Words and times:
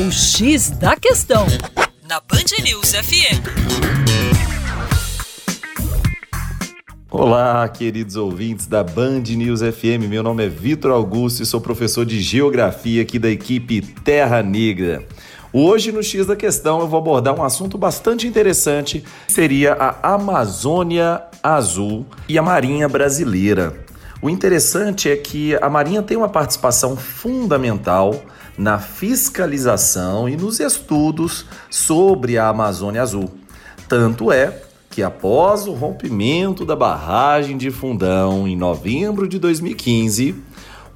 O 0.00 0.12
X 0.12 0.70
da 0.70 0.94
Questão, 0.94 1.44
na 2.08 2.20
Band 2.20 2.62
News 2.62 2.92
FM. 2.92 3.42
Olá, 7.10 7.68
queridos 7.68 8.14
ouvintes 8.14 8.68
da 8.68 8.84
Band 8.84 9.22
News 9.22 9.60
FM. 9.60 10.06
Meu 10.08 10.22
nome 10.22 10.46
é 10.46 10.48
Vitor 10.48 10.92
Augusto 10.92 11.42
e 11.42 11.46
sou 11.46 11.60
professor 11.60 12.06
de 12.06 12.20
Geografia 12.20 13.02
aqui 13.02 13.18
da 13.18 13.28
equipe 13.28 13.82
Terra 13.82 14.40
Negra. 14.40 15.04
Hoje, 15.52 15.90
no 15.90 16.00
X 16.00 16.26
da 16.26 16.36
Questão, 16.36 16.78
eu 16.78 16.86
vou 16.86 17.00
abordar 17.00 17.34
um 17.34 17.42
assunto 17.42 17.76
bastante 17.76 18.28
interessante, 18.28 19.02
seria 19.26 19.72
a 19.72 20.14
Amazônia 20.14 21.22
Azul 21.42 22.06
e 22.28 22.38
a 22.38 22.42
Marinha 22.42 22.88
Brasileira. 22.88 23.87
O 24.20 24.28
interessante 24.28 25.08
é 25.08 25.16
que 25.16 25.54
a 25.56 25.70
Marinha 25.70 26.02
tem 26.02 26.16
uma 26.16 26.28
participação 26.28 26.96
fundamental 26.96 28.20
na 28.56 28.80
fiscalização 28.80 30.28
e 30.28 30.36
nos 30.36 30.58
estudos 30.58 31.46
sobre 31.70 32.36
a 32.36 32.48
Amazônia 32.48 33.00
Azul. 33.00 33.30
Tanto 33.88 34.32
é 34.32 34.62
que, 34.90 35.04
após 35.04 35.68
o 35.68 35.72
rompimento 35.72 36.64
da 36.64 36.74
barragem 36.74 37.56
de 37.56 37.70
Fundão 37.70 38.48
em 38.48 38.56
novembro 38.56 39.28
de 39.28 39.38
2015, 39.38 40.34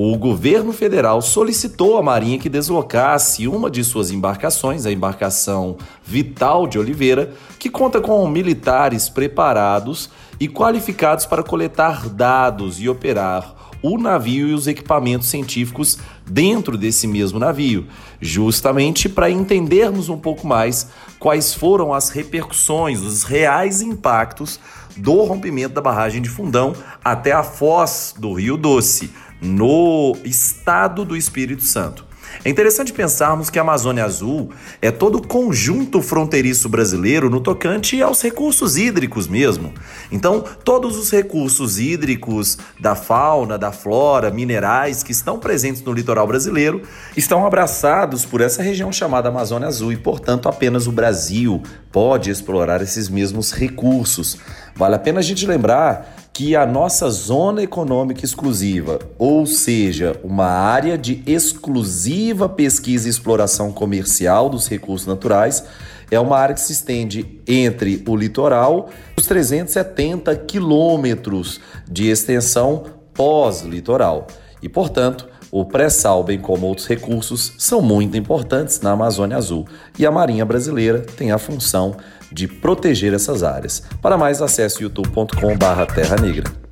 o 0.00 0.16
governo 0.16 0.72
federal 0.72 1.20
solicitou 1.20 1.98
à 1.98 2.02
Marinha 2.02 2.38
que 2.38 2.48
deslocasse 2.48 3.48
uma 3.48 3.68
de 3.68 3.82
suas 3.82 4.12
embarcações, 4.12 4.86
a 4.86 4.92
embarcação 4.92 5.76
Vital 6.04 6.68
de 6.68 6.78
Oliveira, 6.78 7.32
que 7.58 7.68
conta 7.68 8.00
com 8.00 8.24
militares 8.28 9.08
preparados 9.08 10.08
e 10.38 10.46
qualificados 10.46 11.26
para 11.26 11.42
coletar 11.42 12.08
dados 12.08 12.80
e 12.80 12.88
operar 12.88 13.56
o 13.82 13.98
navio 13.98 14.46
e 14.46 14.54
os 14.54 14.68
equipamentos 14.68 15.28
científicos 15.28 15.98
dentro 16.24 16.78
desse 16.78 17.08
mesmo 17.08 17.40
navio, 17.40 17.86
justamente 18.20 19.08
para 19.08 19.30
entendermos 19.30 20.08
um 20.08 20.18
pouco 20.18 20.46
mais 20.46 20.88
quais 21.18 21.52
foram 21.54 21.92
as 21.92 22.10
repercussões, 22.10 23.00
os 23.00 23.24
reais 23.24 23.82
impactos 23.82 24.60
do 24.96 25.22
rompimento 25.22 25.74
da 25.74 25.80
barragem 25.80 26.22
de 26.22 26.28
Fundão 26.28 26.72
até 27.04 27.32
a 27.32 27.42
foz 27.42 28.14
do 28.16 28.32
Rio 28.32 28.56
Doce 28.56 29.10
no 29.40 30.16
estado 30.24 31.04
do 31.04 31.16
Espírito 31.16 31.62
Santo. 31.62 32.08
É 32.44 32.50
interessante 32.50 32.92
pensarmos 32.92 33.50
que 33.50 33.58
a 33.58 33.62
Amazônia 33.62 34.04
Azul 34.04 34.50
é 34.80 34.90
todo 34.90 35.16
o 35.16 35.26
conjunto 35.26 36.00
fronteiriço 36.00 36.68
brasileiro 36.68 37.28
no 37.28 37.40
tocante 37.40 38.00
aos 38.02 38.22
recursos 38.22 38.76
hídricos 38.76 39.26
mesmo. 39.26 39.72
Então, 40.10 40.44
todos 40.64 40.96
os 40.96 41.10
recursos 41.10 41.78
hídricos 41.78 42.58
da 42.78 42.94
fauna, 42.94 43.58
da 43.58 43.72
flora, 43.72 44.30
minerais 44.30 45.02
que 45.02 45.12
estão 45.12 45.38
presentes 45.38 45.82
no 45.82 45.92
litoral 45.92 46.26
brasileiro 46.26 46.82
estão 47.16 47.46
abraçados 47.46 48.24
por 48.24 48.40
essa 48.40 48.62
região 48.62 48.92
chamada 48.92 49.28
Amazônia 49.28 49.68
Azul 49.68 49.92
e, 49.92 49.96
portanto, 49.96 50.48
apenas 50.48 50.86
o 50.86 50.92
Brasil 50.92 51.62
pode 51.90 52.30
explorar 52.30 52.82
esses 52.82 53.08
mesmos 53.08 53.52
recursos. 53.52 54.38
Vale 54.76 54.94
a 54.94 54.98
pena 54.98 55.18
a 55.18 55.22
gente 55.22 55.46
lembrar 55.46 56.27
que 56.38 56.54
a 56.54 56.64
nossa 56.64 57.10
zona 57.10 57.64
econômica 57.64 58.24
exclusiva, 58.24 59.00
ou 59.18 59.44
seja, 59.44 60.20
uma 60.22 60.46
área 60.46 60.96
de 60.96 61.20
exclusiva 61.26 62.48
pesquisa 62.48 63.08
e 63.08 63.10
exploração 63.10 63.72
comercial 63.72 64.48
dos 64.48 64.68
recursos 64.68 65.04
naturais, 65.04 65.64
é 66.08 66.20
uma 66.20 66.38
área 66.38 66.54
que 66.54 66.60
se 66.60 66.70
estende 66.70 67.40
entre 67.44 68.04
o 68.06 68.14
litoral 68.14 68.88
e 69.16 69.20
os 69.20 69.26
370 69.26 70.36
quilômetros 70.36 71.60
de 71.90 72.08
extensão 72.08 72.84
pós-litoral. 73.12 74.28
E, 74.62 74.68
portanto, 74.68 75.26
o 75.50 75.64
pré-sal, 75.64 76.22
bem 76.22 76.38
como 76.38 76.66
outros 76.66 76.86
recursos, 76.86 77.54
são 77.58 77.80
muito 77.80 78.16
importantes 78.16 78.80
na 78.80 78.92
Amazônia 78.92 79.36
Azul. 79.36 79.66
E 79.98 80.04
a 80.04 80.10
Marinha 80.10 80.44
Brasileira 80.44 81.00
tem 81.00 81.32
a 81.32 81.38
função 81.38 81.96
de 82.30 82.46
proteger 82.46 83.14
essas 83.14 83.42
áreas. 83.42 83.82
Para 84.02 84.18
mais, 84.18 84.42
acesse 84.42 84.82
youtube.com/terra 84.82 86.16
negra. 86.16 86.67